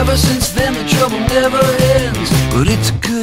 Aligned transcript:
Ever 0.00 0.16
since 0.16 0.48
then 0.52 0.72
the 0.72 0.88
trouble 0.88 1.20
never 1.28 1.60
ends. 1.98 2.30
But 2.54 2.68
it's 2.68 2.90
good 3.06 3.19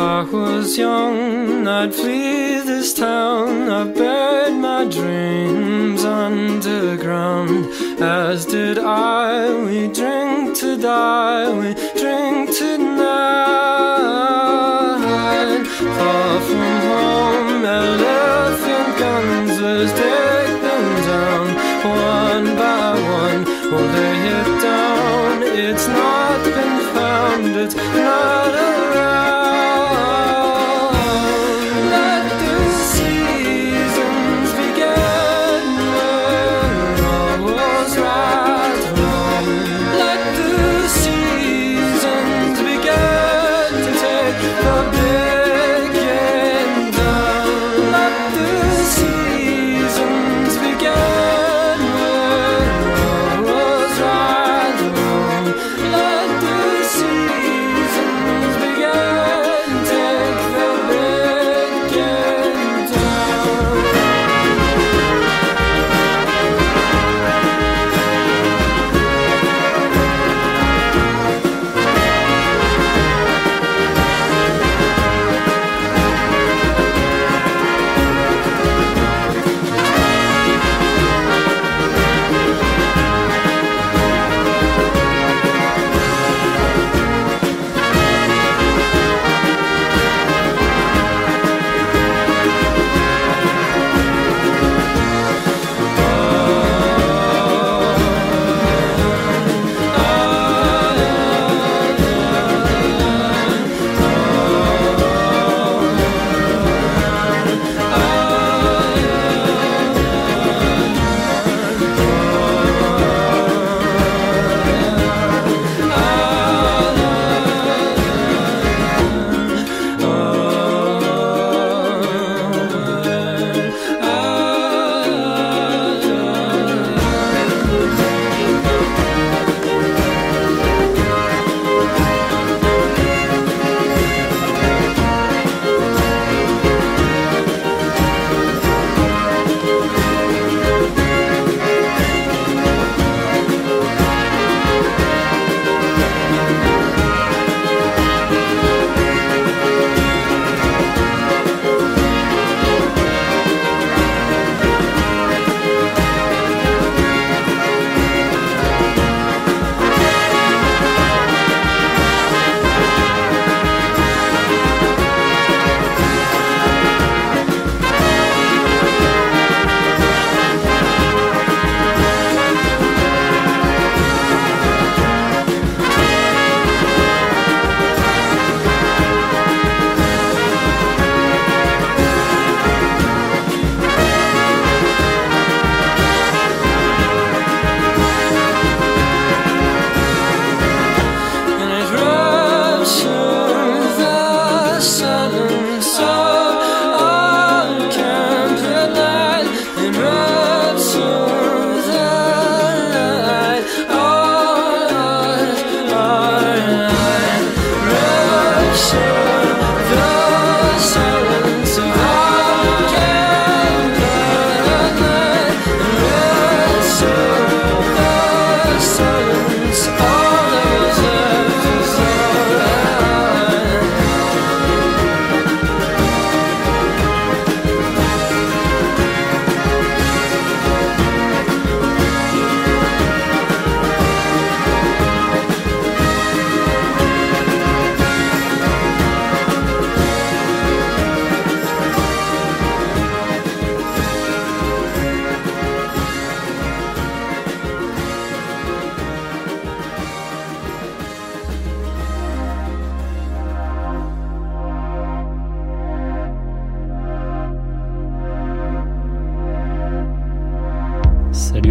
I 0.00 0.22
was 0.22 0.78
young, 0.78 1.68
I'd 1.68 1.94
flee 1.94 2.60
this 2.60 2.94
town. 2.94 3.70
I 3.70 3.84
buried 3.84 4.54
my 4.54 4.86
dreams 4.86 6.04
underground, 6.04 7.66
as 8.00 8.46
did 8.46 8.78
I. 8.78 9.52
We 9.66 9.88
drink 9.88 10.56
to 10.60 10.78
die, 10.78 11.50
we 11.50 11.74
drink 12.00 12.50
to 12.56 12.78
die. 12.96 13.50
Far 15.98 16.40
from 16.40 16.69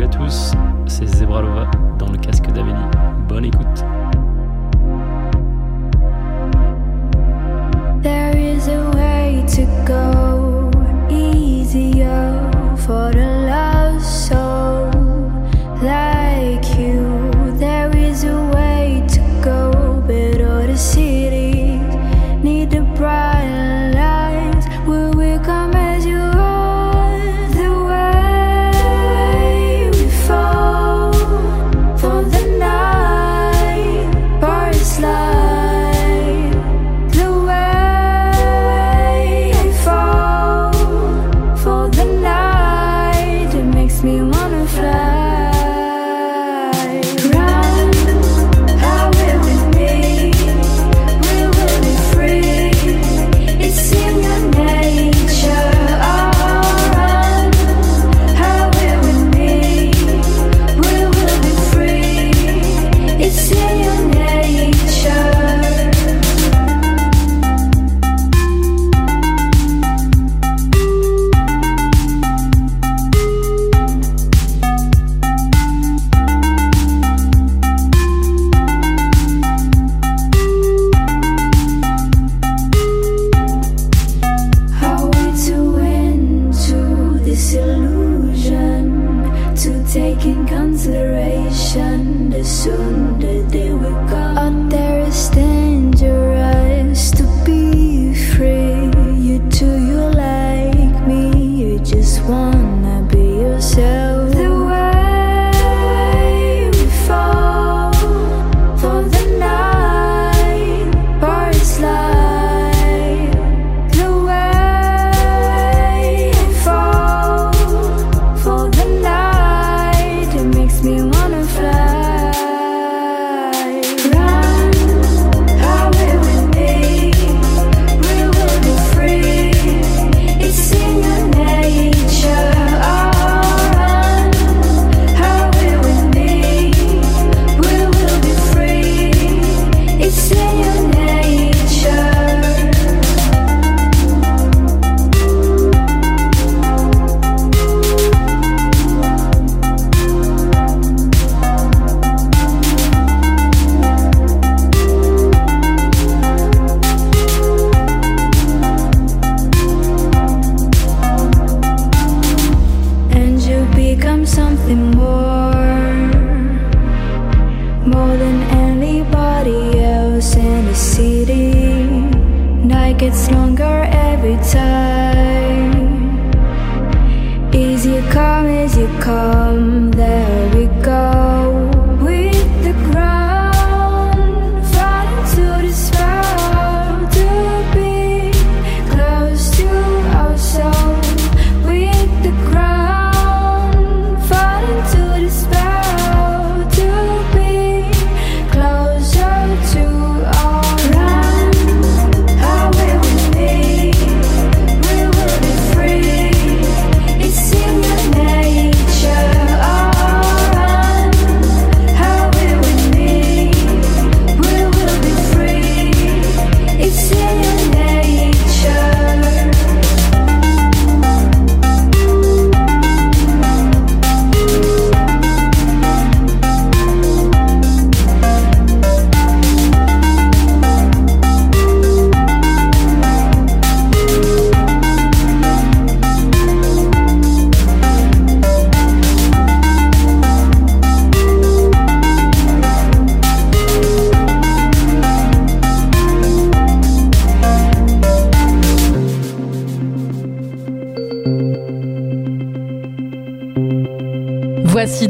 à 0.09 0.17
tous, 0.17 0.51
c'est 0.87 1.05
Zebralova 1.05 1.69
dans 1.97 2.09
le 2.09 2.17
casque 2.17 2.47
d'Amélie. 2.51 2.75
Bonne 3.27 3.45
écoute. 3.45 3.83
There 8.01 8.35
is 8.35 8.67
a 8.67 8.91
way 8.95 9.43
to 9.55 9.65
go 9.85 10.71
easier 11.09 12.49
for 12.77 13.11
the 13.11 13.38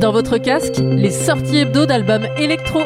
dans 0.10 0.14
votre 0.14 0.40
casque 0.40 0.82
les 0.98 1.12
sorties 1.12 1.60
hebdo 1.60 1.86
d'albums 1.86 2.26
électro. 2.40 2.80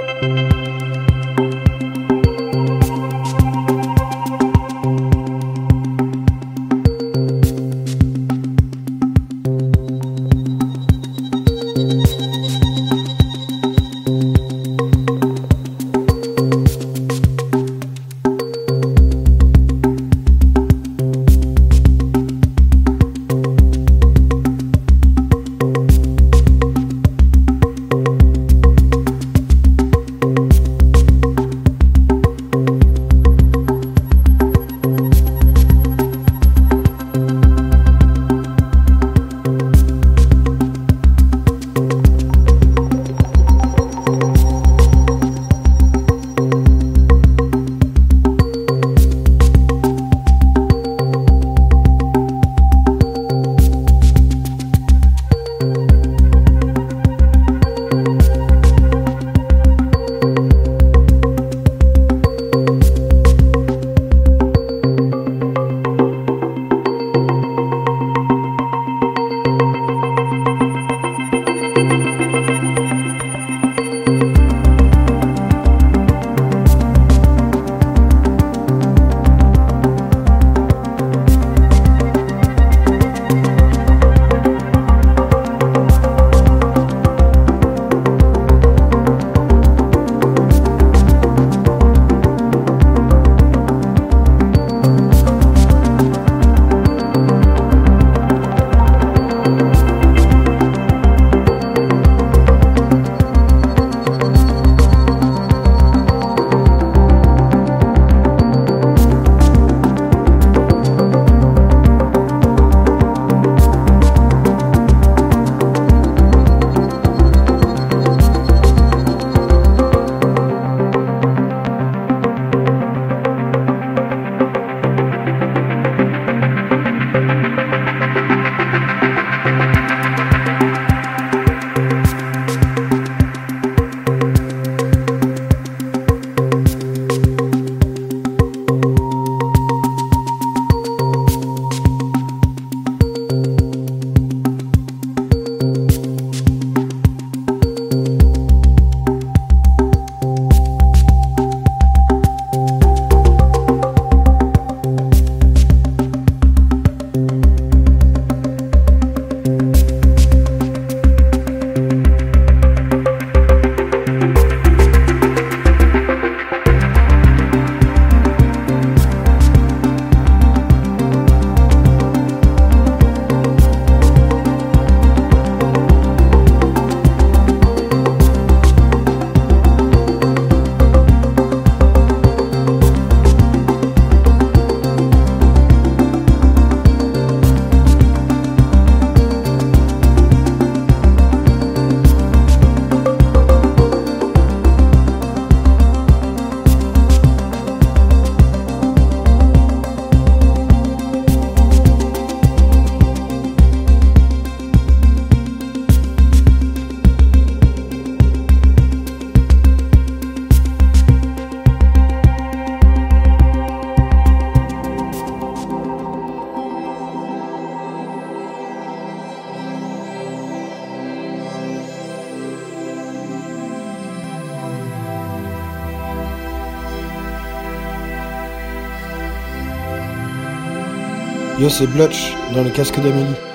C'est 231.69 231.87
Blutch 231.87 232.35
dans 232.53 232.61
le 232.61 232.69
casque 232.69 232.99
d'Amélie. 232.99 233.52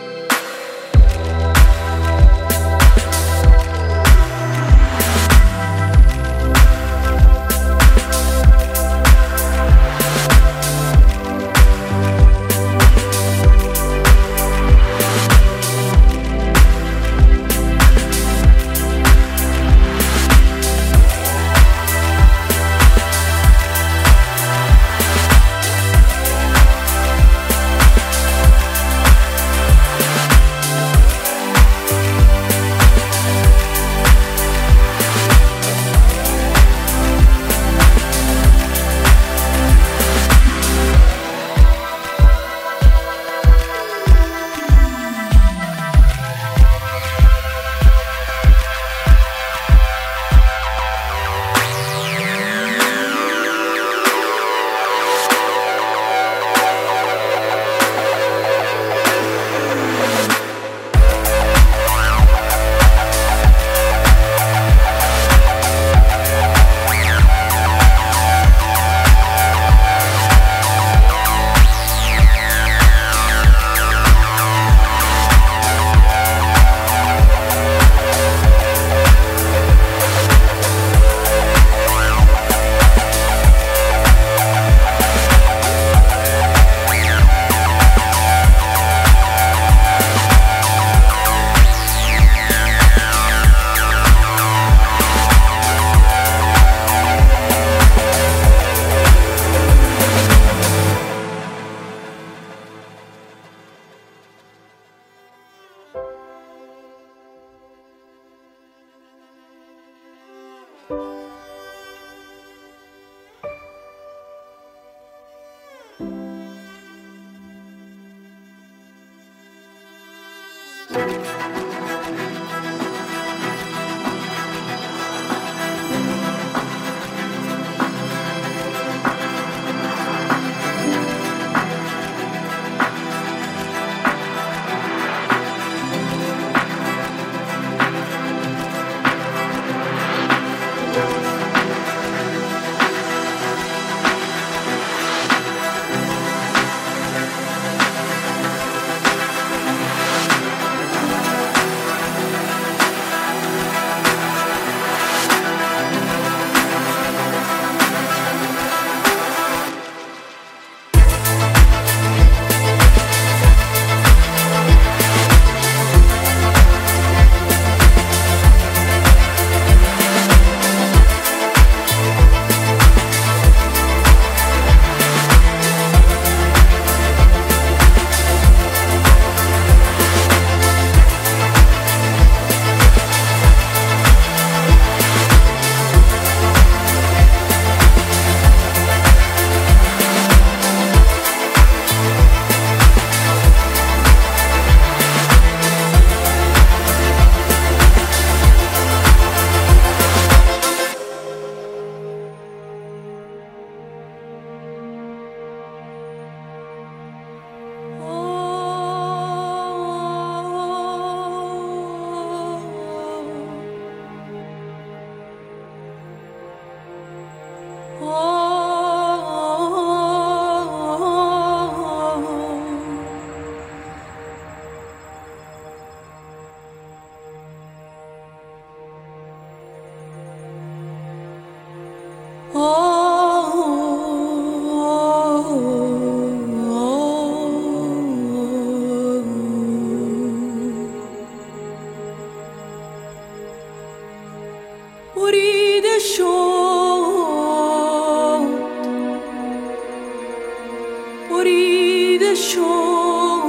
أريد 251.41 252.23
الشوق 252.23 253.45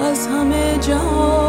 از 0.00 0.26
همه 0.26 0.78
جهان 0.78 1.43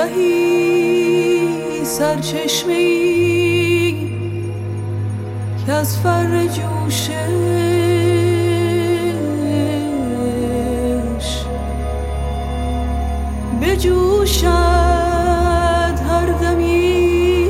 آنگهی 0.00 1.84
سرچشمه 1.84 2.72
ای 2.72 4.10
که 5.66 5.72
از 5.72 5.98
فر 5.98 6.46
جوشش 6.46 7.10
بجوشد 13.62 14.48
هر 16.08 16.26
دمی 16.40 17.48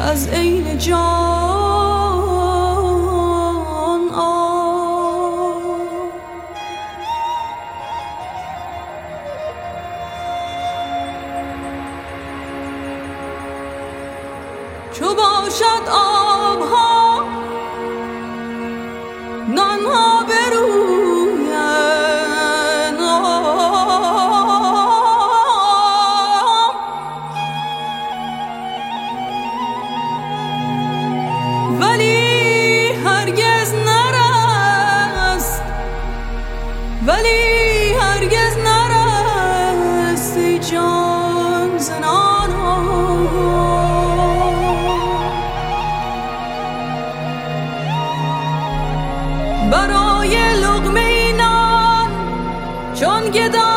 از 0.00 0.28
عین 0.28 0.78
جان. 0.78 1.53
geda 53.34 53.73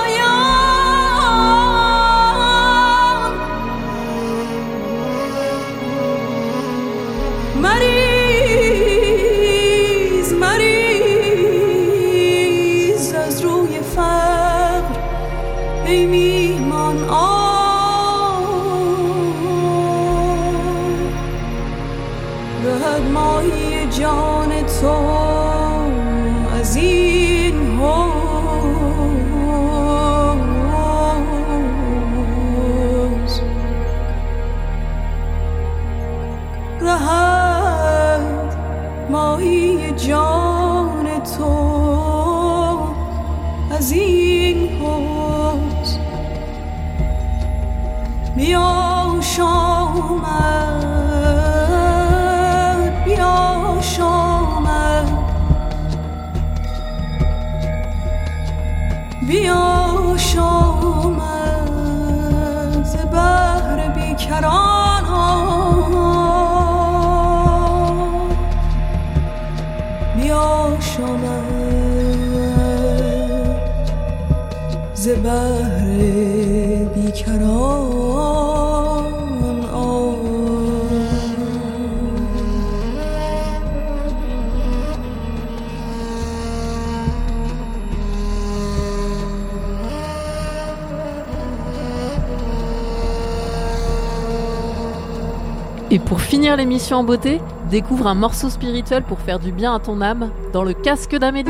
Et 95.97 95.99
pour 95.99 96.21
finir 96.21 96.55
l'émission 96.55 96.97
en 96.97 97.03
beauté, 97.03 97.41
découvre 97.71 98.05
un 98.05 98.13
morceau 98.13 98.51
spirituel 98.51 99.01
pour 99.01 99.19
faire 99.19 99.39
du 99.39 99.51
bien 99.51 99.73
à 99.73 99.79
ton 99.79 99.99
âme 99.99 100.29
dans 100.53 100.63
le 100.63 100.73
casque 100.73 101.15
d'Amélie. 101.17 101.49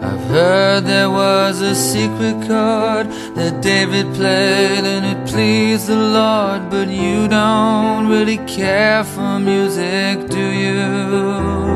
I've 0.00 0.30
heard 0.30 0.86
there 0.86 1.10
was 1.10 1.60
a 1.60 1.74
secret 1.74 2.36
chord 2.48 3.06
that 3.34 3.60
David 3.60 4.06
played 4.14 4.86
and 4.86 5.04
it 5.04 5.30
pleased 5.30 5.88
the 5.88 5.96
Lord, 5.96 6.70
but 6.70 6.88
you 6.88 7.28
don't 7.28 8.08
really 8.08 8.38
care 8.46 9.04
for 9.04 9.38
music, 9.38 10.26
do 10.30 10.40
you? 10.40 11.66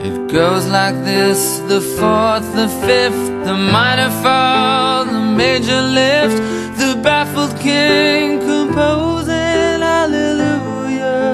It 0.00 0.32
goes 0.32 0.66
like 0.66 0.94
this 1.04 1.58
the 1.68 1.82
fourth, 1.82 2.54
the 2.54 2.68
fifth, 2.86 3.27
the 3.48 3.56
minor 3.56 4.10
fall, 4.22 5.06
the 5.06 5.20
major 5.22 5.80
lift, 5.80 6.36
the 6.78 7.00
baffled 7.02 7.58
king 7.58 8.40
composing 8.40 9.80
hallelujah, 9.80 11.24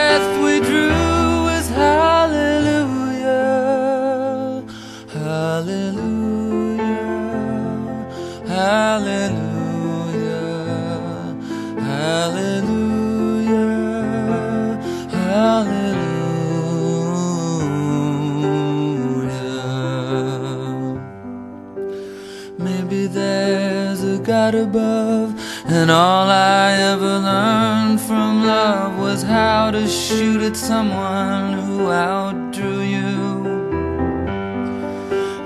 God 24.41 24.55
above, 24.55 25.29
and 25.67 25.91
all 25.91 26.27
I 26.27 26.71
ever 26.91 27.13
learned 27.29 28.01
from 28.01 28.43
love 28.43 28.97
was 28.97 29.21
how 29.21 29.69
to 29.69 29.87
shoot 29.87 30.41
at 30.41 30.57
someone 30.57 31.53
who 31.65 31.91
outdrew 31.91 32.81
you. 32.95 33.19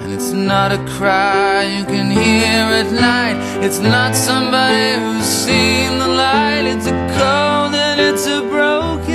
And 0.01 0.13
it's 0.13 0.31
not 0.31 0.71
a 0.71 0.81
cry 0.97 1.63
you 1.77 1.83
can 1.83 2.09
hear 2.09 2.63
at 2.81 2.89
night, 2.93 3.37
it's 3.65 3.79
not 3.79 4.15
somebody 4.15 4.87
who's 5.01 5.25
seen 5.43 5.99
the 5.99 6.07
light, 6.07 6.63
it's 6.73 6.87
a 6.87 6.97
cold 7.17 7.73
and 7.87 7.99
it's 7.99 8.25
a 8.27 8.39
broken 8.43 9.14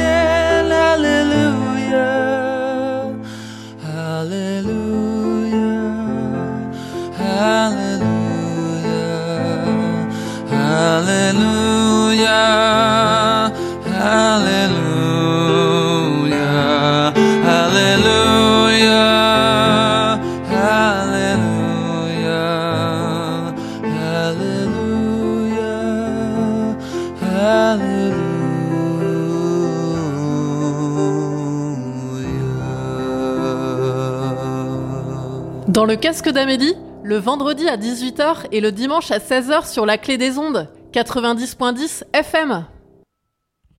Hallelujah. 11.31 11.91
Dans 35.69 35.85
le 35.85 35.95
casque 35.95 36.29
d'Amélie, 36.29 36.75
le 37.05 37.17
vendredi 37.17 37.69
à 37.69 37.77
18h 37.77 38.47
et 38.51 38.61
le 38.61 38.73
dimanche 38.73 39.13
à 39.13 39.19
16h 39.19 39.71
sur 39.71 39.87
la 39.87 39.99
clé 39.99 40.19
des 40.19 40.37
ondes, 40.37 40.69
90.10 40.93 42.05
FM. 42.13 42.80